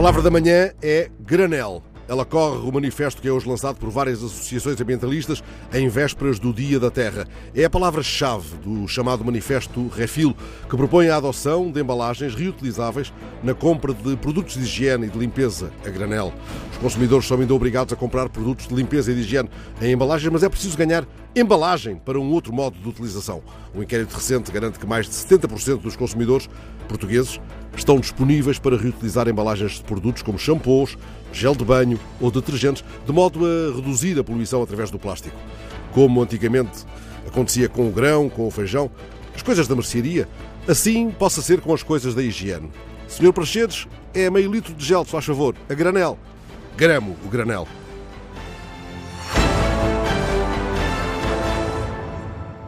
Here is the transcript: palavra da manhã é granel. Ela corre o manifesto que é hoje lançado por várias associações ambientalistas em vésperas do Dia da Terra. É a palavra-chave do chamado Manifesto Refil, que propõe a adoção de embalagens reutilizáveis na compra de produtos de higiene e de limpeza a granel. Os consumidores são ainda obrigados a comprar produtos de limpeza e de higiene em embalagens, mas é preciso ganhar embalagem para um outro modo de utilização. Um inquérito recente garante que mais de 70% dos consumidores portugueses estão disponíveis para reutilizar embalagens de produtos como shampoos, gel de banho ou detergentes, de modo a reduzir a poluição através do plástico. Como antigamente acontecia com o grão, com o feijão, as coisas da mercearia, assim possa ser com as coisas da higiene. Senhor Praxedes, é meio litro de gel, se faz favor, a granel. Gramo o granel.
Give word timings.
palavra 0.00 0.22
da 0.22 0.30
manhã 0.30 0.72
é 0.80 1.10
granel. 1.20 1.82
Ela 2.08 2.24
corre 2.24 2.66
o 2.66 2.72
manifesto 2.72 3.20
que 3.20 3.28
é 3.28 3.30
hoje 3.30 3.46
lançado 3.46 3.76
por 3.76 3.90
várias 3.90 4.24
associações 4.24 4.80
ambientalistas 4.80 5.44
em 5.74 5.90
vésperas 5.90 6.38
do 6.38 6.54
Dia 6.54 6.80
da 6.80 6.90
Terra. 6.90 7.28
É 7.54 7.64
a 7.64 7.70
palavra-chave 7.70 8.56
do 8.64 8.88
chamado 8.88 9.22
Manifesto 9.22 9.88
Refil, 9.88 10.34
que 10.70 10.74
propõe 10.74 11.10
a 11.10 11.16
adoção 11.16 11.70
de 11.70 11.82
embalagens 11.82 12.34
reutilizáveis 12.34 13.12
na 13.42 13.52
compra 13.52 13.92
de 13.92 14.16
produtos 14.16 14.54
de 14.54 14.60
higiene 14.60 15.06
e 15.06 15.10
de 15.10 15.18
limpeza 15.18 15.70
a 15.84 15.90
granel. 15.90 16.32
Os 16.72 16.78
consumidores 16.78 17.26
são 17.26 17.38
ainda 17.38 17.52
obrigados 17.52 17.92
a 17.92 17.96
comprar 17.96 18.30
produtos 18.30 18.68
de 18.68 18.74
limpeza 18.74 19.12
e 19.12 19.14
de 19.14 19.20
higiene 19.20 19.50
em 19.82 19.92
embalagens, 19.92 20.32
mas 20.32 20.42
é 20.42 20.48
preciso 20.48 20.78
ganhar 20.78 21.06
embalagem 21.36 21.96
para 21.96 22.18
um 22.18 22.32
outro 22.32 22.54
modo 22.54 22.78
de 22.78 22.88
utilização. 22.88 23.42
Um 23.74 23.82
inquérito 23.82 24.14
recente 24.14 24.50
garante 24.50 24.78
que 24.78 24.86
mais 24.86 25.06
de 25.06 25.12
70% 25.12 25.82
dos 25.82 25.94
consumidores 25.94 26.48
portugueses 26.88 27.38
estão 27.76 27.98
disponíveis 27.98 28.58
para 28.58 28.76
reutilizar 28.76 29.28
embalagens 29.28 29.72
de 29.72 29.84
produtos 29.84 30.22
como 30.22 30.38
shampoos, 30.38 30.96
gel 31.32 31.54
de 31.54 31.64
banho 31.64 31.98
ou 32.20 32.30
detergentes, 32.30 32.84
de 33.06 33.12
modo 33.12 33.40
a 33.44 33.76
reduzir 33.76 34.18
a 34.18 34.24
poluição 34.24 34.62
através 34.62 34.90
do 34.90 34.98
plástico. 34.98 35.36
Como 35.92 36.22
antigamente 36.22 36.84
acontecia 37.26 37.68
com 37.68 37.88
o 37.88 37.92
grão, 37.92 38.28
com 38.28 38.46
o 38.46 38.50
feijão, 38.50 38.90
as 39.34 39.42
coisas 39.42 39.68
da 39.68 39.74
mercearia, 39.74 40.28
assim 40.68 41.10
possa 41.10 41.40
ser 41.42 41.60
com 41.60 41.72
as 41.72 41.82
coisas 41.82 42.14
da 42.14 42.22
higiene. 42.22 42.70
Senhor 43.08 43.32
Praxedes, 43.32 43.88
é 44.14 44.28
meio 44.30 44.50
litro 44.50 44.74
de 44.74 44.84
gel, 44.84 45.04
se 45.04 45.10
faz 45.10 45.24
favor, 45.24 45.54
a 45.68 45.74
granel. 45.74 46.18
Gramo 46.76 47.16
o 47.24 47.28
granel. 47.28 47.66